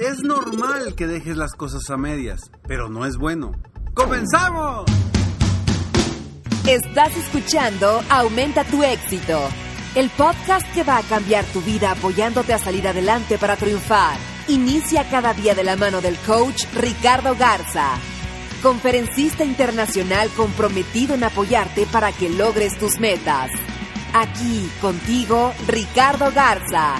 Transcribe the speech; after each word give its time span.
Es 0.00 0.22
normal 0.22 0.94
que 0.94 1.06
dejes 1.06 1.36
las 1.36 1.52
cosas 1.52 1.90
a 1.90 1.98
medias, 1.98 2.50
pero 2.66 2.88
no 2.88 3.04
es 3.04 3.18
bueno. 3.18 3.52
¡Comenzamos! 3.92 4.86
Estás 6.66 7.14
escuchando 7.18 8.00
Aumenta 8.08 8.64
tu 8.64 8.82
éxito, 8.82 9.38
el 9.94 10.08
podcast 10.08 10.66
que 10.72 10.84
va 10.84 10.96
a 10.96 11.02
cambiar 11.02 11.44
tu 11.52 11.60
vida 11.60 11.90
apoyándote 11.90 12.54
a 12.54 12.58
salir 12.58 12.88
adelante 12.88 13.36
para 13.36 13.56
triunfar. 13.56 14.16
Inicia 14.48 15.06
cada 15.10 15.34
día 15.34 15.54
de 15.54 15.64
la 15.64 15.76
mano 15.76 16.00
del 16.00 16.16
coach 16.26 16.64
Ricardo 16.76 17.36
Garza, 17.36 17.90
conferencista 18.62 19.44
internacional 19.44 20.30
comprometido 20.30 21.14
en 21.14 21.24
apoyarte 21.24 21.84
para 21.84 22.10
que 22.10 22.30
logres 22.30 22.78
tus 22.78 22.98
metas. 23.00 23.50
Aquí 24.14 24.66
contigo, 24.80 25.52
Ricardo 25.68 26.32
Garza. 26.34 26.94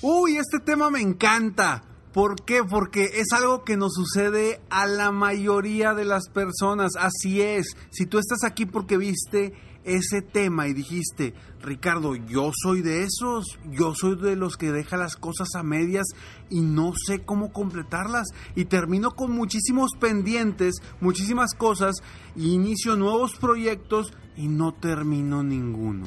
Uy, 0.00 0.36
este 0.36 0.60
tema 0.60 0.90
me 0.90 1.00
encanta. 1.00 1.82
¿Por 2.12 2.44
qué? 2.44 2.62
Porque 2.62 3.02
es 3.14 3.32
algo 3.32 3.64
que 3.64 3.76
nos 3.76 3.94
sucede 3.94 4.60
a 4.70 4.86
la 4.86 5.10
mayoría 5.10 5.92
de 5.92 6.04
las 6.04 6.28
personas. 6.28 6.92
Así 6.96 7.42
es. 7.42 7.76
Si 7.90 8.06
tú 8.06 8.18
estás 8.18 8.44
aquí 8.44 8.64
porque 8.64 8.96
viste 8.96 9.54
ese 9.82 10.22
tema 10.22 10.68
y 10.68 10.72
dijiste, 10.74 11.34
Ricardo, 11.60 12.14
yo 12.14 12.52
soy 12.54 12.82
de 12.82 13.02
esos, 13.02 13.58
yo 13.72 13.92
soy 13.94 14.16
de 14.16 14.36
los 14.36 14.56
que 14.56 14.70
deja 14.70 14.96
las 14.96 15.16
cosas 15.16 15.48
a 15.56 15.64
medias 15.64 16.06
y 16.48 16.60
no 16.60 16.92
sé 16.94 17.24
cómo 17.24 17.52
completarlas 17.52 18.28
y 18.54 18.66
termino 18.66 19.16
con 19.16 19.32
muchísimos 19.32 19.90
pendientes, 19.98 20.76
muchísimas 21.00 21.54
cosas 21.54 21.96
y 22.36 22.52
inicio 22.52 22.94
nuevos 22.94 23.34
proyectos 23.34 24.12
y 24.36 24.46
no 24.46 24.74
termino 24.74 25.42
ninguno. 25.42 26.06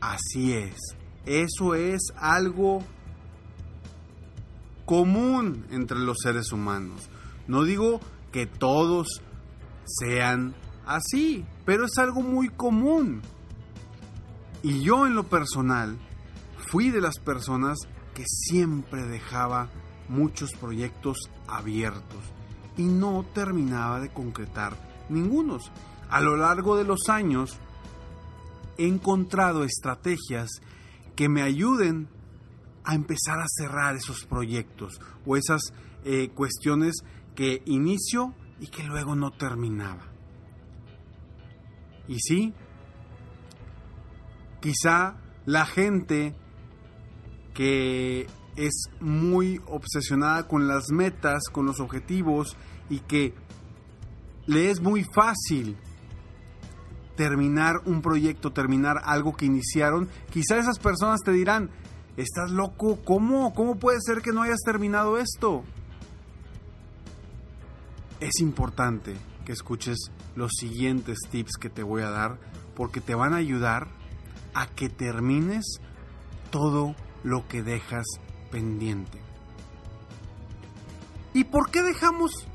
Así 0.00 0.54
es. 0.54 1.05
Eso 1.26 1.74
es 1.74 2.12
algo 2.16 2.82
común 4.84 5.66
entre 5.70 5.98
los 5.98 6.18
seres 6.22 6.52
humanos. 6.52 7.10
No 7.48 7.64
digo 7.64 8.00
que 8.32 8.46
todos 8.46 9.20
sean 9.84 10.54
así, 10.86 11.44
pero 11.64 11.84
es 11.86 11.98
algo 11.98 12.22
muy 12.22 12.48
común. 12.48 13.22
Y 14.62 14.82
yo 14.82 15.06
en 15.06 15.14
lo 15.14 15.24
personal 15.24 15.98
fui 16.70 16.90
de 16.90 17.00
las 17.00 17.18
personas 17.18 17.78
que 18.14 18.24
siempre 18.26 19.04
dejaba 19.06 19.68
muchos 20.08 20.52
proyectos 20.52 21.18
abiertos 21.46 22.22
y 22.76 22.84
no 22.84 23.24
terminaba 23.34 24.00
de 24.00 24.12
concretar 24.12 24.76
ningunos. 25.08 25.70
A 26.08 26.20
lo 26.20 26.36
largo 26.36 26.76
de 26.76 26.84
los 26.84 27.08
años 27.08 27.58
he 28.78 28.86
encontrado 28.86 29.64
estrategias 29.64 30.60
que 31.16 31.28
me 31.28 31.42
ayuden 31.42 32.08
a 32.84 32.94
empezar 32.94 33.40
a 33.40 33.46
cerrar 33.48 33.96
esos 33.96 34.24
proyectos 34.26 35.00
o 35.24 35.36
esas 35.36 35.72
eh, 36.04 36.28
cuestiones 36.28 36.94
que 37.34 37.62
inicio 37.66 38.34
y 38.60 38.68
que 38.68 38.84
luego 38.84 39.16
no 39.16 39.32
terminaba. 39.32 40.12
Y 42.06 42.20
sí, 42.20 42.54
quizá 44.60 45.16
la 45.44 45.66
gente 45.66 46.36
que 47.54 48.26
es 48.54 48.90
muy 49.00 49.60
obsesionada 49.66 50.46
con 50.46 50.68
las 50.68 50.90
metas, 50.90 51.44
con 51.50 51.66
los 51.66 51.80
objetivos 51.80 52.56
y 52.88 53.00
que 53.00 53.34
le 54.46 54.70
es 54.70 54.80
muy 54.80 55.04
fácil 55.04 55.76
terminar 57.16 57.80
un 57.86 58.02
proyecto, 58.02 58.52
terminar 58.52 59.00
algo 59.04 59.34
que 59.34 59.46
iniciaron, 59.46 60.08
quizá 60.30 60.58
esas 60.58 60.78
personas 60.78 61.20
te 61.24 61.32
dirán, 61.32 61.70
estás 62.16 62.50
loco, 62.50 62.98
¿cómo? 63.04 63.52
¿Cómo 63.54 63.76
puede 63.76 63.98
ser 64.00 64.22
que 64.22 64.32
no 64.32 64.42
hayas 64.42 64.60
terminado 64.64 65.18
esto? 65.18 65.64
Es 68.20 68.40
importante 68.40 69.16
que 69.44 69.52
escuches 69.52 70.10
los 70.34 70.52
siguientes 70.58 71.18
tips 71.30 71.56
que 71.58 71.70
te 71.70 71.82
voy 71.82 72.02
a 72.02 72.10
dar 72.10 72.38
porque 72.74 73.00
te 73.00 73.14
van 73.14 73.32
a 73.32 73.38
ayudar 73.38 73.88
a 74.54 74.66
que 74.66 74.88
termines 74.88 75.80
todo 76.50 76.94
lo 77.24 77.46
que 77.48 77.62
dejas 77.62 78.06
pendiente. 78.50 79.20
¿Y 81.34 81.44
por 81.44 81.70
qué 81.70 81.82
dejamos 81.82 82.46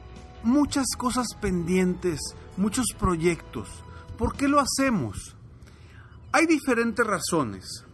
muchas 0.43 0.87
cosas 0.97 1.27
pendientes, 1.39 2.19
muchos 2.57 2.87
proyectos? 2.97 3.69
¿Por 4.21 4.35
qué 4.35 4.47
lo 4.47 4.59
hacemos? 4.59 5.35
Hay 6.31 6.45
diferentes 6.45 7.03
razones. 7.03 7.87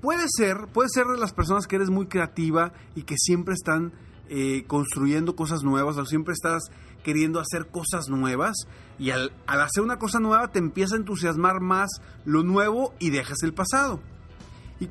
Puede 0.00 0.24
ser, 0.34 0.68
puede 0.72 0.88
ser 0.88 1.04
de 1.08 1.18
las 1.18 1.34
personas 1.34 1.66
que 1.66 1.76
eres 1.76 1.90
muy 1.90 2.06
creativa 2.06 2.72
y 2.94 3.02
que 3.02 3.16
siempre 3.18 3.52
están 3.52 3.92
eh, 4.30 4.64
construyendo 4.66 5.36
cosas 5.36 5.62
nuevas 5.62 5.98
o 5.98 6.06
siempre 6.06 6.32
estás 6.32 6.70
queriendo 7.04 7.38
hacer 7.38 7.66
cosas 7.70 8.08
nuevas 8.08 8.56
y 8.98 9.10
al, 9.10 9.30
hacer 9.46 9.84
una 9.84 9.98
cosa 9.98 10.20
nueva 10.20 10.48
te 10.52 10.58
empieza 10.58 10.94
a 10.94 11.00
entusiasmar 11.00 11.60
más 11.60 11.90
lo 12.24 12.42
nuevo 12.42 12.94
y 12.98 13.10
dejas 13.10 13.42
el 13.42 13.52
pasado. 13.52 14.00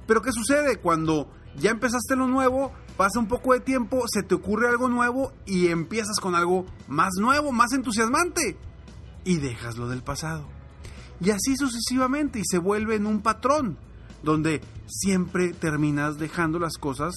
Pero 0.06 0.22
¿qué 0.22 0.32
sucede? 0.32 0.78
Cuando 0.78 1.28
ya 1.56 1.72
empezaste 1.72 2.16
lo 2.16 2.28
nuevo, 2.28 2.72
pasa 2.98 3.18
un 3.18 3.28
poco 3.28 3.54
de 3.54 3.62
tiempo, 3.62 4.04
se 4.14 4.22
te 4.22 4.36
ocurre 4.36 4.70
algo 4.70 4.90
nuevo 4.90 5.34
y 5.48 5.70
empiezas 5.70 6.20
con 6.22 6.36
algo 6.36 6.68
más 6.88 7.14
nuevo, 7.20 7.52
más 7.52 7.74
entusiasmante 7.74 8.60
y 9.28 9.38
dejas 9.40 9.76
lo 9.76 9.90
del 9.90 10.04
pasado. 10.04 10.46
Y 11.20 11.32
así 11.32 11.58
sucesivamente 11.58 12.40
y 12.40 12.44
se 12.50 12.60
vuelve 12.60 12.96
en 12.96 13.06
un 13.06 13.22
patrón 13.22 13.78
donde 14.24 14.62
siempre 14.88 15.52
terminas 15.52 16.18
dejando 16.18 16.60
las 16.60 16.78
cosas 16.78 17.14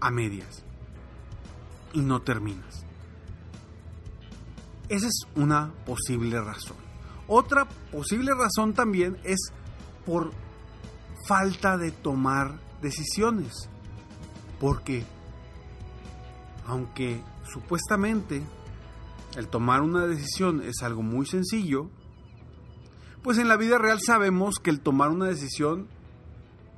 a 0.00 0.10
medias 0.10 0.62
y 1.94 2.00
no 2.00 2.20
terminas. 2.20 2.84
Esa 4.90 5.06
es 5.06 5.26
una 5.34 5.72
posible 5.86 6.38
razón. 6.42 6.76
Otra 7.26 7.66
posible 7.90 8.32
razón 8.34 8.74
también 8.74 9.16
es 9.24 9.38
por 10.04 10.32
falta 11.26 11.78
de 11.78 11.90
tomar 11.90 12.60
decisiones. 12.82 13.70
Porque 14.58 15.04
aunque 16.66 17.22
supuestamente 17.50 18.42
el 19.36 19.48
tomar 19.48 19.82
una 19.82 20.06
decisión 20.06 20.62
es 20.62 20.82
algo 20.82 21.02
muy 21.02 21.26
sencillo, 21.26 21.90
pues 23.22 23.38
en 23.38 23.48
la 23.48 23.56
vida 23.56 23.78
real 23.78 24.00
sabemos 24.00 24.56
que 24.62 24.70
el 24.70 24.80
tomar 24.80 25.10
una 25.10 25.26
decisión 25.26 25.88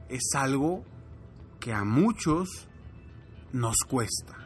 es 0.08 0.34
algo 0.34 0.84
que 1.60 1.72
a 1.72 1.84
muchos 1.84 2.68
nos 3.52 3.76
cuesta. 3.88 4.36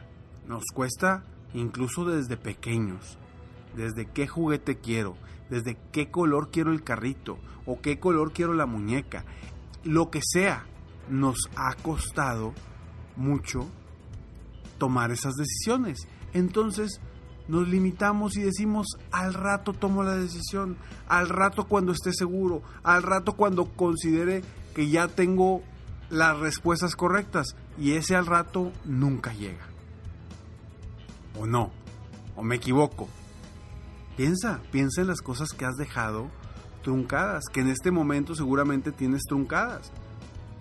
Nos 0.47 0.63
cuesta 0.73 1.25
incluso 1.53 2.05
desde 2.05 2.37
pequeños. 2.37 3.17
Desde 3.75 4.05
qué 4.05 4.27
juguete 4.27 4.77
quiero, 4.77 5.17
desde 5.49 5.77
qué 5.91 6.09
color 6.09 6.49
quiero 6.51 6.71
el 6.71 6.83
carrito 6.83 7.37
o 7.65 7.81
qué 7.81 7.99
color 7.99 8.31
quiero 8.31 8.53
la 8.53 8.65
muñeca. 8.65 9.25
Lo 9.83 10.09
que 10.09 10.21
sea, 10.23 10.65
nos 11.09 11.49
ha 11.55 11.73
costado 11.75 12.53
mucho 13.15 13.67
tomar 14.77 15.11
esas 15.11 15.33
decisiones. 15.35 16.07
Entonces, 16.33 17.01
nos 17.47 17.67
limitamos 17.67 18.35
y 18.37 18.41
decimos 18.41 18.87
al 19.11 19.33
rato 19.33 19.73
tomo 19.73 20.03
la 20.03 20.15
decisión, 20.15 20.77
al 21.07 21.29
rato 21.29 21.65
cuando 21.65 21.91
esté 21.91 22.13
seguro, 22.13 22.61
al 22.83 23.03
rato 23.03 23.33
cuando 23.33 23.65
considere 23.65 24.43
que 24.75 24.89
ya 24.89 25.07
tengo 25.07 25.63
las 26.09 26.37
respuestas 26.39 26.95
correctas 26.95 27.55
y 27.77 27.93
ese 27.93 28.15
al 28.15 28.25
rato 28.25 28.71
nunca 28.85 29.33
llega. 29.33 29.65
¿O 31.39 31.45
no? 31.45 31.71
¿O 32.35 32.43
me 32.43 32.55
equivoco? 32.55 33.07
Piensa, 34.15 34.61
piensa 34.71 35.01
en 35.01 35.07
las 35.07 35.21
cosas 35.21 35.49
que 35.51 35.65
has 35.65 35.75
dejado 35.75 36.29
truncadas, 36.83 37.43
que 37.51 37.61
en 37.61 37.69
este 37.69 37.91
momento 37.91 38.33
seguramente 38.33 38.91
tienes 38.91 39.23
truncadas. 39.27 39.91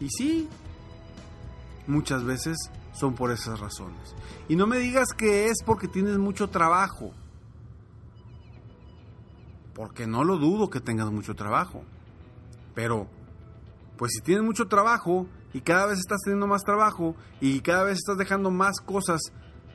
Y 0.00 0.08
sí, 0.10 0.48
muchas 1.86 2.24
veces 2.24 2.56
son 2.98 3.14
por 3.14 3.30
esas 3.30 3.60
razones. 3.60 4.14
Y 4.48 4.56
no 4.56 4.66
me 4.66 4.78
digas 4.78 5.08
que 5.16 5.46
es 5.46 5.58
porque 5.64 5.88
tienes 5.88 6.18
mucho 6.18 6.48
trabajo. 6.48 7.12
Porque 9.74 10.06
no 10.06 10.24
lo 10.24 10.38
dudo 10.38 10.70
que 10.70 10.80
tengas 10.80 11.10
mucho 11.10 11.34
trabajo. 11.34 11.84
Pero, 12.74 13.06
pues 13.96 14.12
si 14.12 14.22
tienes 14.22 14.44
mucho 14.44 14.66
trabajo 14.66 15.26
y 15.52 15.60
cada 15.60 15.86
vez 15.86 15.98
estás 15.98 16.20
teniendo 16.24 16.46
más 16.46 16.62
trabajo 16.62 17.14
y 17.40 17.60
cada 17.60 17.84
vez 17.84 17.98
estás 17.98 18.16
dejando 18.16 18.50
más 18.50 18.80
cosas 18.80 19.20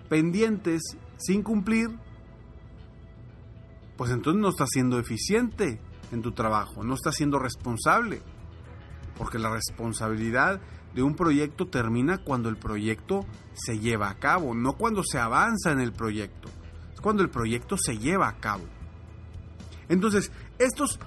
pendientes 0.10 0.82
sin 1.18 1.44
cumplir, 1.44 1.90
pues 3.98 4.12
entonces 4.12 4.42
no 4.42 4.50
estás 4.50 4.70
siendo 4.72 5.00
eficiente 5.00 5.80
en 6.12 6.22
tu 6.22 6.32
trabajo, 6.32 6.84
no 6.84 6.96
estás 6.96 7.16
siendo 7.16 7.38
responsable. 7.38 8.22
Porque 9.22 9.38
la 9.38 9.52
responsabilidad 9.52 10.60
de 10.96 11.04
un 11.04 11.14
proyecto 11.14 11.68
termina 11.68 12.18
cuando 12.18 12.50
el 12.50 12.58
proyecto 12.58 13.24
se 13.54 13.78
lleva 13.78 14.10
a 14.10 14.18
cabo, 14.18 14.56
no 14.56 14.74
cuando 14.74 15.04
se 15.04 15.20
avanza 15.20 15.72
en 15.72 15.80
el 15.80 15.94
proyecto. 15.94 16.50
Es 16.92 17.00
cuando 17.02 17.22
el 17.22 17.30
proyecto 17.30 17.78
se 17.78 18.00
lleva 18.00 18.28
a 18.28 18.38
cabo. 18.40 18.64
Entonces, 19.90 20.32
estos 20.58 21.00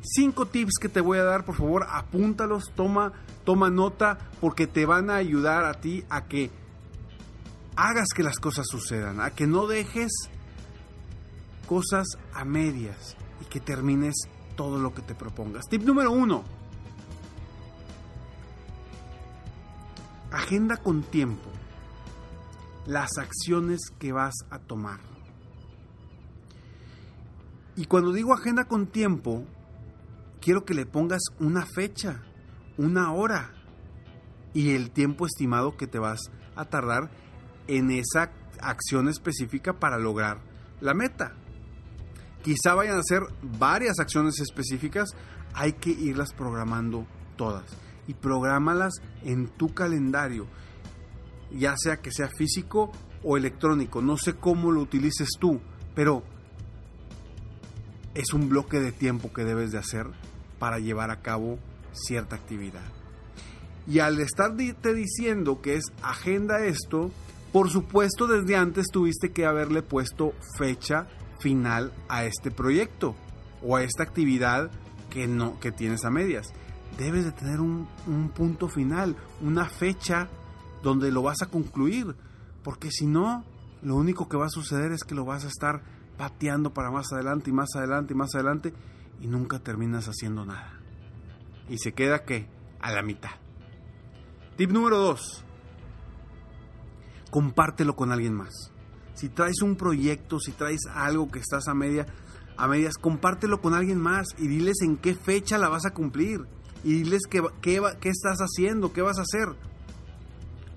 cinco 0.00 0.46
tips 0.46 0.78
que 0.80 0.88
te 0.88 1.02
voy 1.02 1.18
a 1.18 1.24
dar, 1.24 1.44
por 1.44 1.56
favor, 1.56 1.86
apúntalos, 1.90 2.72
toma, 2.74 3.12
toma 3.44 3.68
nota, 3.68 4.16
porque 4.40 4.66
te 4.66 4.86
van 4.86 5.10
a 5.10 5.16
ayudar 5.16 5.66
a 5.66 5.74
ti 5.74 6.06
a 6.08 6.24
que 6.24 6.50
hagas 7.76 8.08
que 8.16 8.22
las 8.22 8.38
cosas 8.38 8.66
sucedan, 8.66 9.20
a 9.20 9.32
que 9.32 9.46
no 9.46 9.66
dejes 9.66 10.10
cosas 11.66 12.06
a 12.32 12.46
medias 12.46 13.14
y 13.42 13.44
que 13.44 13.60
termines 13.60 14.14
todo 14.56 14.78
lo 14.78 14.94
que 14.94 15.02
te 15.02 15.14
propongas. 15.14 15.66
Tip 15.68 15.82
número 15.82 16.12
uno 16.12 16.56
Agenda 20.30 20.76
con 20.76 21.02
tiempo 21.02 21.50
las 22.86 23.18
acciones 23.18 23.80
que 23.98 24.12
vas 24.12 24.34
a 24.50 24.58
tomar. 24.58 25.00
Y 27.76 27.84
cuando 27.84 28.12
digo 28.12 28.34
agenda 28.34 28.64
con 28.64 28.86
tiempo, 28.86 29.44
quiero 30.40 30.64
que 30.64 30.74
le 30.74 30.86
pongas 30.86 31.20
una 31.38 31.64
fecha, 31.66 32.22
una 32.76 33.12
hora 33.12 33.52
y 34.54 34.70
el 34.70 34.90
tiempo 34.90 35.26
estimado 35.26 35.76
que 35.76 35.86
te 35.86 35.98
vas 35.98 36.20
a 36.56 36.64
tardar 36.64 37.10
en 37.66 37.90
esa 37.90 38.32
acción 38.60 39.08
específica 39.08 39.78
para 39.78 39.98
lograr 39.98 40.40
la 40.80 40.94
meta. 40.94 41.34
Quizá 42.42 42.74
vayan 42.74 42.98
a 42.98 43.02
ser 43.02 43.22
varias 43.42 43.98
acciones 43.98 44.40
específicas, 44.40 45.10
hay 45.54 45.74
que 45.74 45.90
irlas 45.90 46.32
programando 46.32 47.06
todas 47.36 47.87
y 48.08 48.14
prográmalas 48.14 48.94
en 49.22 49.46
tu 49.46 49.72
calendario, 49.72 50.48
ya 51.52 51.76
sea 51.76 51.98
que 51.98 52.10
sea 52.10 52.28
físico 52.28 52.90
o 53.22 53.36
electrónico. 53.36 54.02
No 54.02 54.16
sé 54.16 54.34
cómo 54.34 54.72
lo 54.72 54.80
utilices 54.80 55.28
tú, 55.38 55.60
pero 55.94 56.24
es 58.14 58.32
un 58.32 58.48
bloque 58.48 58.80
de 58.80 58.90
tiempo 58.90 59.32
que 59.32 59.44
debes 59.44 59.70
de 59.70 59.78
hacer 59.78 60.06
para 60.58 60.78
llevar 60.80 61.10
a 61.10 61.20
cabo 61.20 61.58
cierta 61.92 62.34
actividad. 62.34 62.82
Y 63.86 64.00
al 64.00 64.18
estarte 64.20 64.94
diciendo 64.94 65.60
que 65.60 65.76
es 65.76 65.84
agenda 66.02 66.64
esto, 66.64 67.10
por 67.52 67.70
supuesto 67.70 68.26
desde 68.26 68.56
antes 68.56 68.86
tuviste 68.92 69.32
que 69.32 69.46
haberle 69.46 69.82
puesto 69.82 70.34
fecha 70.58 71.06
final 71.40 71.92
a 72.08 72.24
este 72.24 72.50
proyecto 72.50 73.14
o 73.62 73.76
a 73.76 73.82
esta 73.82 74.02
actividad 74.02 74.70
que 75.10 75.26
no 75.26 75.58
que 75.60 75.72
tienes 75.72 76.04
a 76.04 76.10
medias 76.10 76.52
debes 76.96 77.24
de 77.24 77.32
tener 77.32 77.60
un, 77.60 77.86
punto 78.34 78.68
final, 78.68 79.16
una 79.40 79.66
fecha 79.66 80.28
donde 80.82 81.10
lo 81.10 81.22
vas 81.22 81.42
a 81.42 81.46
concluir, 81.46 82.14
porque 82.62 82.90
si 82.90 83.06
no, 83.06 83.44
lo 83.82 83.96
único 83.96 84.28
que 84.28 84.36
va 84.36 84.46
a 84.46 84.50
suceder 84.50 84.92
es 84.92 85.04
que 85.04 85.14
lo 85.14 85.24
vas 85.24 85.44
a 85.44 85.48
estar 85.48 85.82
pateando 86.16 86.72
para 86.72 86.90
más 86.90 87.12
adelante 87.12 87.50
y 87.50 87.52
más 87.52 87.68
adelante 87.76 88.14
y 88.14 88.16
más 88.16 88.34
adelante 88.34 88.74
y 89.20 89.26
nunca 89.26 89.58
terminas 89.58 90.06
haciendo 90.06 90.44
nada. 90.44 90.80
Y 91.68 91.78
se 91.78 91.92
queda 91.92 92.24
que 92.24 92.48
a 92.80 92.92
la 92.92 93.02
mitad. 93.02 93.30
Tip 94.56 94.70
número 94.70 94.98
2. 94.98 95.44
Compártelo 97.30 97.94
con 97.94 98.10
alguien 98.10 98.34
más. 98.34 98.72
Si 99.14 99.28
traes 99.28 99.62
un 99.62 99.76
proyecto, 99.76 100.40
si 100.40 100.52
traes 100.52 100.80
algo 100.92 101.30
que 101.30 101.40
estás 101.40 101.68
a 101.68 101.74
media 101.74 102.06
a 102.58 102.66
medias, 102.66 102.98
compártelo 102.98 103.60
con 103.60 103.72
alguien 103.72 104.00
más 104.00 104.26
y 104.36 104.48
diles 104.48 104.78
en 104.82 104.96
qué 104.96 105.14
fecha 105.14 105.58
la 105.58 105.68
vas 105.68 105.86
a 105.86 105.92
cumplir 105.92 106.40
y 106.84 106.94
diles 106.94 107.22
qué, 107.28 107.42
qué, 107.60 107.82
qué 108.00 108.08
estás 108.08 108.38
haciendo, 108.38 108.92
qué 108.92 109.02
vas 109.02 109.18
a 109.18 109.22
hacer. 109.22 109.54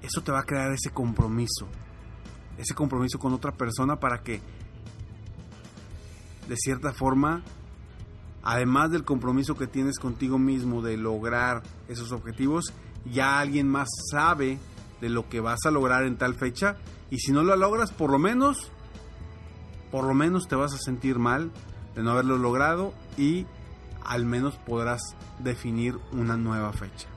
Eso 0.01 0.21
te 0.21 0.31
va 0.31 0.39
a 0.39 0.43
crear 0.43 0.71
ese 0.71 0.89
compromiso, 0.89 1.67
ese 2.57 2.73
compromiso 2.73 3.19
con 3.19 3.33
otra 3.33 3.51
persona 3.51 3.99
para 3.99 4.23
que, 4.23 4.41
de 6.47 6.55
cierta 6.57 6.91
forma, 6.91 7.43
además 8.43 8.91
del 8.91 9.03
compromiso 9.03 9.55
que 9.55 9.67
tienes 9.67 9.99
contigo 9.99 10.39
mismo 10.39 10.81
de 10.81 10.97
lograr 10.97 11.61
esos 11.87 12.11
objetivos, 12.11 12.73
ya 13.05 13.39
alguien 13.39 13.67
más 13.67 13.89
sabe 14.11 14.59
de 15.01 15.09
lo 15.09 15.29
que 15.29 15.39
vas 15.39 15.59
a 15.65 15.71
lograr 15.71 16.03
en 16.03 16.17
tal 16.17 16.35
fecha 16.35 16.77
y 17.09 17.19
si 17.19 17.31
no 17.31 17.43
lo 17.43 17.55
logras, 17.55 17.91
por 17.91 18.11
lo 18.11 18.19
menos, 18.19 18.71
por 19.91 20.05
lo 20.05 20.13
menos 20.13 20.47
te 20.47 20.55
vas 20.55 20.73
a 20.73 20.77
sentir 20.77 21.19
mal 21.19 21.51
de 21.95 22.03
no 22.03 22.11
haberlo 22.11 22.37
logrado 22.37 22.93
y 23.17 23.45
al 24.03 24.25
menos 24.25 24.55
podrás 24.57 25.01
definir 25.39 25.97
una 26.11 26.37
nueva 26.37 26.71
fecha. 26.73 27.07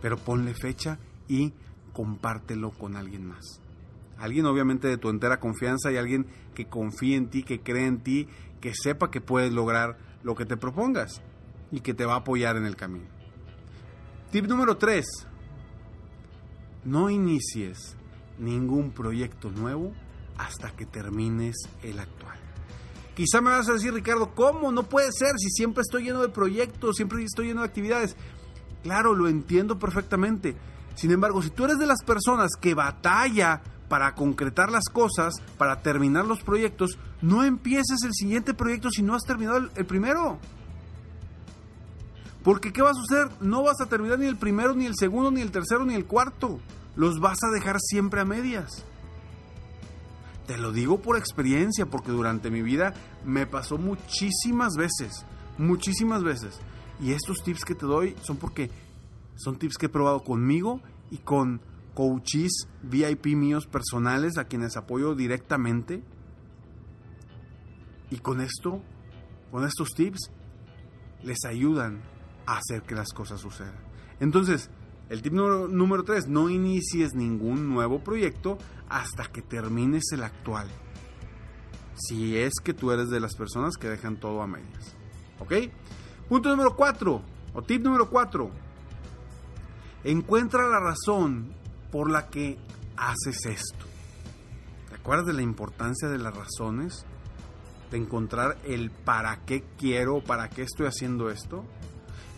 Pero 0.00 0.16
ponle 0.18 0.54
fecha 0.54 0.98
y 1.28 1.52
compártelo 1.92 2.70
con 2.70 2.96
alguien 2.96 3.26
más. 3.26 3.60
Alguien 4.18 4.46
obviamente 4.46 4.88
de 4.88 4.98
tu 4.98 5.08
entera 5.08 5.40
confianza 5.40 5.90
y 5.90 5.96
alguien 5.96 6.26
que 6.54 6.66
confíe 6.66 7.16
en 7.16 7.28
ti, 7.28 7.42
que 7.42 7.60
cree 7.60 7.86
en 7.86 8.00
ti, 8.02 8.28
que 8.60 8.72
sepa 8.74 9.10
que 9.10 9.20
puedes 9.20 9.52
lograr 9.52 9.98
lo 10.22 10.34
que 10.34 10.46
te 10.46 10.56
propongas 10.56 11.22
y 11.70 11.80
que 11.80 11.94
te 11.94 12.04
va 12.04 12.14
a 12.14 12.18
apoyar 12.18 12.56
en 12.56 12.66
el 12.66 12.76
camino. 12.76 13.06
Tip 14.30 14.46
número 14.46 14.76
3. 14.76 15.04
No 16.84 17.10
inicies 17.10 17.96
ningún 18.38 18.90
proyecto 18.90 19.50
nuevo 19.50 19.92
hasta 20.36 20.70
que 20.70 20.86
termines 20.86 21.56
el 21.82 21.98
actual. 21.98 22.38
Quizá 23.14 23.40
me 23.40 23.50
vas 23.50 23.68
a 23.68 23.74
decir, 23.74 23.94
Ricardo, 23.94 24.34
¿cómo? 24.34 24.72
No 24.72 24.82
puede 24.84 25.12
ser 25.12 25.38
si 25.38 25.48
siempre 25.50 25.82
estoy 25.82 26.04
lleno 26.04 26.20
de 26.20 26.28
proyectos, 26.28 26.96
siempre 26.96 27.22
estoy 27.22 27.48
lleno 27.48 27.60
de 27.60 27.68
actividades. 27.68 28.16
Claro, 28.82 29.14
lo 29.14 29.28
entiendo 29.28 29.78
perfectamente. 29.78 30.56
Sin 30.96 31.12
embargo, 31.12 31.40
si 31.42 31.50
tú 31.50 31.64
eres 31.64 31.78
de 31.78 31.86
las 31.86 32.02
personas 32.04 32.50
que 32.60 32.74
batalla 32.74 33.62
para 33.88 34.14
concretar 34.14 34.70
las 34.70 34.84
cosas, 34.86 35.34
para 35.58 35.80
terminar 35.80 36.24
los 36.24 36.42
proyectos, 36.42 36.98
no 37.22 37.44
empieces 37.44 38.02
el 38.04 38.12
siguiente 38.12 38.52
proyecto 38.52 38.90
si 38.90 39.02
no 39.02 39.14
has 39.14 39.22
terminado 39.22 39.58
el, 39.58 39.70
el 39.76 39.86
primero. 39.86 40.38
Porque 42.42 42.72
¿qué 42.72 42.82
va 42.82 42.90
a 42.90 42.94
suceder? 42.94 43.28
No 43.40 43.62
vas 43.62 43.80
a 43.80 43.86
terminar 43.86 44.18
ni 44.18 44.26
el 44.26 44.36
primero, 44.36 44.74
ni 44.74 44.86
el 44.86 44.94
segundo, 44.98 45.30
ni 45.30 45.40
el 45.40 45.52
tercero, 45.52 45.84
ni 45.84 45.94
el 45.94 46.04
cuarto. 46.04 46.60
Los 46.96 47.20
vas 47.20 47.38
a 47.42 47.50
dejar 47.50 47.78
siempre 47.80 48.20
a 48.20 48.24
medias. 48.24 48.84
Te 50.46 50.58
lo 50.58 50.72
digo 50.72 51.00
por 51.00 51.16
experiencia, 51.16 51.86
porque 51.86 52.12
durante 52.12 52.50
mi 52.50 52.62
vida 52.62 52.92
me 53.24 53.46
pasó 53.46 53.78
muchísimas 53.78 54.74
veces, 54.76 55.24
muchísimas 55.56 56.22
veces. 56.22 56.60
Y 57.00 57.12
estos 57.12 57.38
tips 57.42 57.64
que 57.64 57.74
te 57.74 57.86
doy 57.86 58.14
son 58.22 58.36
porque 58.36 58.70
son 59.36 59.56
tips 59.56 59.78
que 59.78 59.86
he 59.86 59.88
probado 59.88 60.22
conmigo 60.22 60.80
y 61.10 61.18
con 61.18 61.60
coaches 61.94 62.68
VIP 62.82 63.26
míos 63.28 63.66
personales 63.66 64.36
a 64.36 64.44
quienes 64.44 64.76
apoyo 64.76 65.14
directamente. 65.14 66.02
Y 68.10 68.18
con 68.18 68.40
esto, 68.40 68.82
con 69.50 69.64
estos 69.64 69.90
tips, 69.90 70.30
les 71.22 71.44
ayudan 71.46 72.02
a 72.46 72.58
hacer 72.58 72.82
que 72.82 72.94
las 72.94 73.12
cosas 73.12 73.40
sucedan. 73.40 73.74
Entonces, 74.20 74.70
el 75.08 75.22
tip 75.22 75.32
número 75.32 76.02
3, 76.02 76.28
no 76.28 76.48
inicies 76.48 77.14
ningún 77.14 77.68
nuevo 77.68 78.02
proyecto 78.02 78.58
hasta 78.88 79.24
que 79.24 79.42
termines 79.42 80.04
el 80.12 80.22
actual. 80.22 80.68
Si 81.94 82.36
es 82.38 82.54
que 82.62 82.74
tú 82.74 82.90
eres 82.90 83.08
de 83.10 83.20
las 83.20 83.36
personas 83.36 83.76
que 83.76 83.88
dejan 83.88 84.18
todo 84.18 84.42
a 84.42 84.46
medias. 84.46 84.96
¿Ok? 85.38 85.52
Punto 86.28 86.48
número 86.48 86.74
4, 86.74 87.22
o 87.54 87.62
tip 87.62 87.82
número 87.82 88.08
4. 88.08 88.50
Encuentra 90.04 90.68
la 90.68 90.80
razón 90.80 91.54
por 91.92 92.10
la 92.10 92.28
que 92.28 92.58
haces 92.96 93.46
esto. 93.46 93.86
¿Te 94.88 94.96
acuerdas 94.96 95.26
de 95.26 95.34
la 95.34 95.42
importancia 95.42 96.08
de 96.08 96.18
las 96.18 96.34
razones? 96.34 97.04
De 97.90 97.98
encontrar 97.98 98.58
el 98.64 98.90
para 98.90 99.44
qué 99.44 99.64
quiero, 99.78 100.24
para 100.24 100.48
qué 100.48 100.62
estoy 100.62 100.86
haciendo 100.86 101.30
esto. 101.30 101.64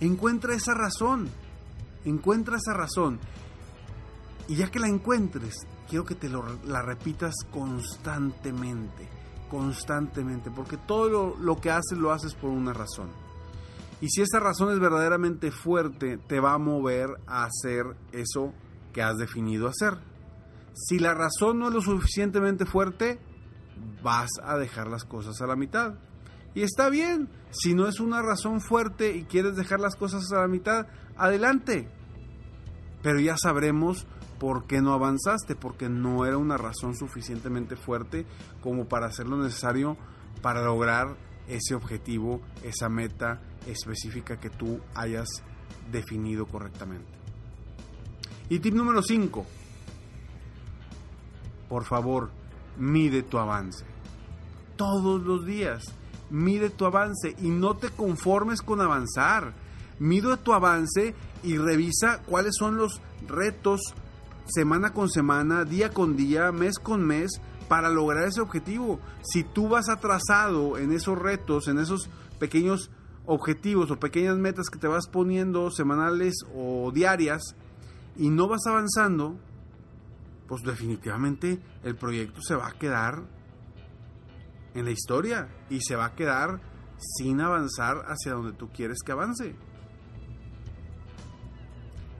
Encuentra 0.00 0.54
esa 0.54 0.74
razón 0.74 1.30
Encuentra 2.06 2.56
esa 2.56 2.72
razón. 2.72 3.20
Y 4.48 4.56
ya 4.56 4.70
que 4.70 4.78
la 4.78 4.88
encuentres, 4.88 5.66
quiero 5.88 6.04
que 6.04 6.14
te 6.14 6.30
la 6.30 6.80
repitas 6.80 7.34
constantemente, 7.52 9.08
constantemente, 9.50 10.50
porque 10.50 10.78
todo 10.78 11.08
lo, 11.10 11.36
lo 11.36 11.60
que 11.60 11.70
haces 11.70 11.98
lo 11.98 12.12
haces 12.12 12.34
por 12.34 12.50
una 12.50 12.72
razón. 12.72 13.10
Y 14.00 14.08
si 14.08 14.22
esa 14.22 14.40
razón 14.40 14.72
es 14.72 14.78
verdaderamente 14.78 15.50
fuerte, 15.50 16.18
te 16.18 16.40
va 16.40 16.54
a 16.54 16.58
mover 16.58 17.08
a 17.26 17.44
hacer 17.44 17.84
eso 18.12 18.52
que 18.92 19.02
has 19.02 19.16
definido 19.16 19.68
hacer. 19.68 19.98
Si 20.74 20.98
la 20.98 21.14
razón 21.14 21.58
no 21.58 21.68
es 21.68 21.74
lo 21.74 21.80
suficientemente 21.80 22.66
fuerte, 22.66 23.18
vas 24.02 24.30
a 24.42 24.56
dejar 24.56 24.88
las 24.88 25.04
cosas 25.04 25.40
a 25.40 25.46
la 25.46 25.56
mitad. 25.56 25.94
Y 26.56 26.62
está 26.62 26.88
bien, 26.88 27.28
si 27.50 27.74
no 27.74 27.86
es 27.86 28.00
una 28.00 28.22
razón 28.22 28.62
fuerte 28.62 29.14
y 29.14 29.24
quieres 29.24 29.56
dejar 29.56 29.78
las 29.78 29.94
cosas 29.94 30.32
a 30.32 30.40
la 30.40 30.48
mitad, 30.48 30.86
adelante. 31.14 31.86
Pero 33.02 33.20
ya 33.20 33.36
sabremos 33.36 34.06
por 34.40 34.66
qué 34.66 34.80
no 34.80 34.94
avanzaste, 34.94 35.54
porque 35.54 35.90
no 35.90 36.24
era 36.24 36.38
una 36.38 36.56
razón 36.56 36.96
suficientemente 36.96 37.76
fuerte 37.76 38.24
como 38.62 38.88
para 38.88 39.08
hacer 39.08 39.26
lo 39.28 39.36
necesario 39.36 39.98
para 40.40 40.64
lograr 40.64 41.18
ese 41.46 41.74
objetivo, 41.74 42.40
esa 42.62 42.88
meta 42.88 43.42
específica 43.66 44.40
que 44.40 44.48
tú 44.48 44.80
hayas 44.94 45.28
definido 45.92 46.46
correctamente. 46.46 47.12
Y 48.48 48.60
tip 48.60 48.72
número 48.72 49.02
5. 49.02 49.44
Por 51.68 51.84
favor, 51.84 52.30
mide 52.78 53.22
tu 53.24 53.36
avance. 53.36 53.84
Todos 54.76 55.20
los 55.20 55.44
días, 55.44 55.84
mide 56.30 56.70
tu 56.70 56.84
avance 56.84 57.34
y 57.40 57.48
no 57.48 57.76
te 57.76 57.90
conformes 57.90 58.62
con 58.62 58.80
avanzar. 58.80 59.54
Mide 59.98 60.36
tu 60.36 60.52
avance 60.52 61.14
y 61.42 61.56
revisa 61.56 62.22
cuáles 62.26 62.54
son 62.56 62.76
los 62.76 63.00
retos 63.26 63.94
semana 64.46 64.92
con 64.92 65.08
semana, 65.10 65.64
día 65.64 65.90
con 65.90 66.16
día, 66.16 66.52
mes 66.52 66.78
con 66.78 67.04
mes, 67.04 67.40
para 67.68 67.88
lograr 67.88 68.28
ese 68.28 68.40
objetivo. 68.40 69.00
Si 69.22 69.42
tú 69.42 69.68
vas 69.68 69.88
atrasado 69.88 70.78
en 70.78 70.92
esos 70.92 71.18
retos, 71.18 71.68
en 71.68 71.78
esos 71.78 72.08
pequeños 72.38 72.90
objetivos 73.24 73.90
o 73.90 73.98
pequeñas 73.98 74.36
metas 74.36 74.70
que 74.70 74.78
te 74.78 74.86
vas 74.86 75.08
poniendo 75.08 75.70
semanales 75.70 76.34
o 76.54 76.92
diarias 76.92 77.56
y 78.16 78.30
no 78.30 78.46
vas 78.46 78.66
avanzando, 78.66 79.36
pues 80.46 80.62
definitivamente 80.62 81.60
el 81.82 81.96
proyecto 81.96 82.40
se 82.40 82.54
va 82.54 82.68
a 82.68 82.78
quedar 82.78 83.24
en 84.76 84.84
la 84.84 84.90
historia 84.90 85.48
y 85.70 85.80
se 85.80 85.96
va 85.96 86.06
a 86.06 86.14
quedar 86.14 86.60
sin 86.98 87.40
avanzar 87.40 88.04
hacia 88.06 88.34
donde 88.34 88.52
tú 88.52 88.68
quieres 88.72 88.98
que 89.04 89.12
avance. 89.12 89.54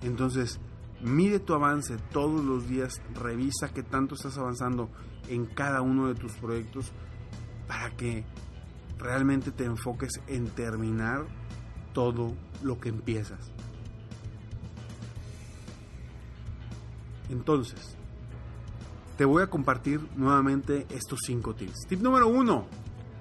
Entonces, 0.03 0.59
mide 1.01 1.39
tu 1.39 1.55
avance 1.55 1.97
todos 2.13 2.45
los 2.45 2.69
días, 2.69 3.01
revisa 3.15 3.73
qué 3.73 3.83
tanto 3.83 4.15
estás 4.15 4.39
avanzando 4.39 4.91
en 5.29 5.47
cada 5.47 5.83
uno 5.83 6.09
de 6.09 6.15
tus 6.15 6.33
proyectos 6.33 6.93
para 7.69 7.91
que 7.97 8.25
realmente 8.99 9.51
te 9.51 9.65
enfoques 9.65 10.21
en 10.27 10.49
terminar 10.49 11.27
todo 11.93 12.35
lo 12.63 12.81
que 12.81 12.89
empiezas. 12.89 13.53
Entonces, 17.29 17.97
te 19.17 19.25
voy 19.25 19.43
a 19.43 19.51
compartir 19.51 20.01
nuevamente 20.17 20.87
estos 20.91 21.21
cinco 21.27 21.55
tips. 21.55 21.87
Tip 21.89 22.01
número 22.01 22.29
uno, 22.29 22.67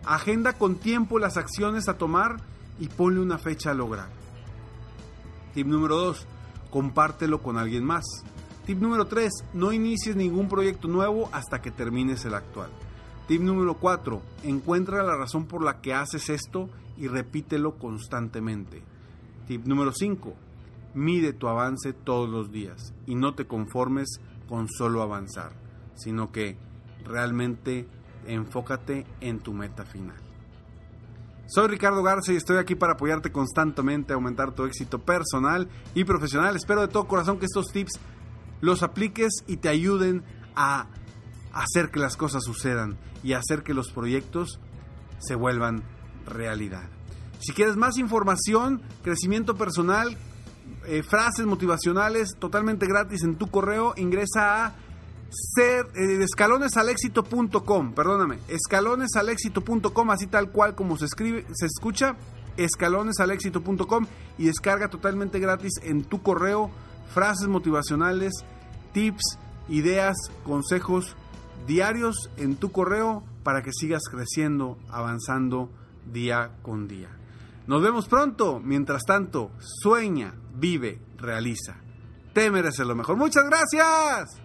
agenda 0.06 0.54
con 0.54 0.76
tiempo 0.76 1.20
las 1.20 1.38
acciones 1.38 1.88
a 1.88 1.98
tomar 1.98 2.38
y 2.80 2.88
ponle 2.88 3.22
una 3.22 3.38
fecha 3.38 3.72
a 3.72 3.74
lograr. 3.74 4.10
Tip 5.54 5.68
número 5.68 5.96
dos, 5.96 6.28
compártelo 6.70 7.42
con 7.42 7.58
alguien 7.58 7.86
más. 7.86 8.04
Tip 8.66 8.80
número 8.80 9.06
3. 9.06 9.32
No 9.54 9.72
inicies 9.72 10.16
ningún 10.16 10.50
proyecto 10.50 10.88
nuevo 10.88 11.30
hasta 11.32 11.62
que 11.62 11.70
termines 11.70 12.26
el 12.26 12.34
actual. 12.34 12.72
Tip 13.28 13.42
número 13.42 13.76
4. 13.76 14.22
Encuentra 14.44 15.04
la 15.04 15.16
razón 15.16 15.46
por 15.46 15.64
la 15.64 15.82
que 15.82 15.94
haces 15.94 16.30
esto 16.30 16.68
y 16.98 17.08
repítelo 17.08 17.78
constantemente. 17.78 18.82
Tip 19.48 19.66
número 19.68 19.92
5. 19.94 20.34
Mide 20.96 21.34
tu 21.34 21.48
avance 21.48 21.94
todos 21.94 22.28
los 22.28 22.52
días 22.52 22.96
y 23.06 23.14
no 23.14 23.36
te 23.36 23.46
conformes 23.46 24.20
con 24.50 24.68
solo 24.68 25.04
avanzar, 25.04 25.52
sino 25.96 26.32
que 26.32 26.58
realmente 27.04 27.88
enfócate 28.28 29.06
en 29.22 29.40
tu 29.40 29.54
meta 29.54 29.86
final. 29.86 30.18
Soy 31.48 31.68
Ricardo 31.68 32.02
Garza 32.02 32.34
y 32.34 32.38
estoy 32.38 32.58
aquí 32.58 32.74
para 32.74 32.94
apoyarte 32.94 33.32
constantemente 33.32 34.14
a 34.14 34.16
aumentar 34.16 34.54
tu 34.54 34.66
éxito 34.66 35.00
personal 35.00 35.70
y 35.94 36.04
profesional. 36.04 36.56
Espero 36.56 36.82
de 36.82 36.88
todo 36.88 37.08
corazón 37.08 37.38
que 37.38 37.46
estos 37.46 37.68
tips 37.68 38.00
los 38.62 38.82
apliques 38.82 39.32
y 39.46 39.58
te 39.58 39.70
ayuden 39.70 40.24
a 40.56 40.88
hacer 41.54 41.92
que 41.92 42.00
las 42.00 42.18
cosas 42.18 42.44
sucedan 42.44 42.98
y 43.24 43.34
hacer 43.34 43.64
que 43.64 43.76
los 43.76 43.92
proyectos 43.92 44.60
se 45.20 45.36
vuelvan 45.36 45.84
realidad. 46.26 46.90
Si 47.40 47.54
quieres 47.54 47.76
más 47.76 47.98
información, 47.98 48.82
crecimiento 49.04 49.56
personal, 49.56 50.18
eh, 50.88 51.04
frases 51.04 51.46
motivacionales 51.46 52.36
totalmente 52.40 52.88
gratis 52.88 53.24
en 53.24 53.36
tu 53.36 53.48
correo, 53.48 53.94
ingresa 53.98 54.66
a 54.66 54.76
ser, 55.30 55.88
eh, 55.96 56.24
escalonesalexito.com, 56.24 57.94
perdóname, 57.94 58.40
escalonesalexito.com, 58.48 60.12
así 60.12 60.28
tal 60.28 60.52
cual 60.52 60.76
como 60.76 60.98
se 60.98 61.06
escribe, 61.06 61.46
se 61.54 61.66
escucha, 61.66 62.16
escalonesalexito.com 62.58 64.06
y 64.38 64.46
descarga 64.46 64.90
totalmente 64.90 65.40
gratis 65.40 65.74
en 65.84 66.04
tu 66.04 66.22
correo 66.22 66.72
frases 67.14 67.48
motivacionales, 67.48 68.34
tips, 68.94 69.38
ideas, 69.70 70.16
consejos 70.44 71.16
diarios 71.68 72.30
en 72.38 72.56
tu 72.56 72.72
correo 72.72 73.24
para 73.44 73.62
que 73.62 73.72
sigas 73.74 74.04
creciendo, 74.10 74.78
avanzando 74.90 75.70
día 76.12 76.52
con 76.62 76.88
día. 76.88 77.10
Nos 77.68 77.82
vemos 77.82 78.08
pronto. 78.08 78.60
Mientras 78.60 79.04
tanto, 79.04 79.52
sueña, 79.60 80.34
vive, 80.54 81.00
realiza. 81.18 81.78
Te 82.34 82.52
mereces 82.52 82.86
lo 82.86 82.96
mejor. 82.96 83.18
Muchas 83.18 83.46
gracias. 83.46 84.45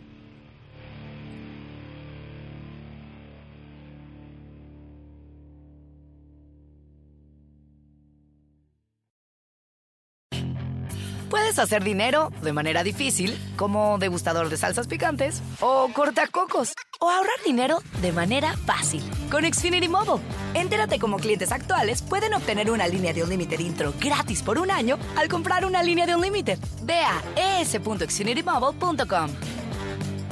Puedes 11.28 11.58
hacer 11.58 11.82
dinero 11.82 12.30
de 12.42 12.52
manera 12.52 12.84
difícil, 12.84 13.36
como 13.56 13.98
degustador 13.98 14.50
de 14.50 14.58
salsas 14.58 14.86
picantes, 14.86 15.42
o 15.60 15.88
cortacocos, 15.94 16.74
o 17.00 17.10
ahorrar 17.10 17.42
dinero 17.44 17.78
de 18.02 18.12
manera 18.12 18.54
fácil 18.58 19.02
con 19.32 19.50
Xfinity 19.50 19.88
Mobile. 19.88 20.22
Entérate 20.52 20.98
cómo 20.98 21.16
clientes 21.16 21.52
actuales 21.52 22.02
pueden 22.02 22.34
obtener 22.34 22.70
una 22.70 22.86
línea 22.86 23.14
de 23.14 23.22
un 23.22 23.30
límite 23.30 23.60
intro 23.62 23.94
gratis 23.98 24.42
por 24.42 24.58
un 24.58 24.70
año 24.70 24.98
al 25.16 25.28
comprar 25.28 25.64
una 25.64 25.82
línea 25.82 26.04
de 26.04 26.14
un 26.14 26.20
límite. 26.20 26.58
Ve 26.82 27.00
a 27.00 27.60
es.xfinitymobile.com. 27.60 29.30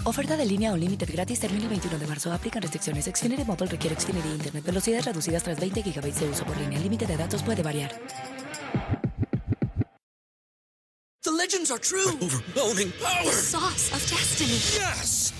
Oferta 0.05 0.37
de 0.37 0.45
línea 0.45 0.73
o 0.73 0.77
límite 0.77 1.07
gratis 1.07 1.41
termina 1.41 1.65
el 1.65 1.71
21 1.71 1.99
de 1.99 2.07
marzo. 2.07 2.31
Aplican 2.31 2.61
restricciones. 2.61 3.07
Xfinity 3.07 3.45
Mobile 3.45 3.71
requiere 3.71 3.99
Xfinity 3.99 4.29
Internet. 4.29 4.65
Velocidades 4.65 5.07
reducidas 5.07 5.43
tras 5.45 5.59
20 5.59 5.81
GB 5.81 6.03
de 6.03 6.29
uso 6.29 6.45
por 6.45 6.57
línea. 6.59 6.77
El 6.77 6.85
límite 6.85 7.07
de 7.07 7.17
datos 7.17 7.43
puede 7.43 7.63
variar. 7.63 7.99
The 11.23 11.31
legends 11.31 11.71
are 11.71 11.81
true. 11.81 12.19
overwhelming 12.21 12.93
power! 13.01 13.25
The 13.25 13.33
sauce 13.33 13.93
of 13.95 14.01
destiny. 14.11 14.59
Yes! 14.77 15.40